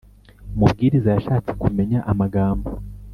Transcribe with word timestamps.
Umubwiriza 0.55 1.09
yashatse 1.15 1.51
kumenya 1.61 1.99
amagambo 2.11 2.69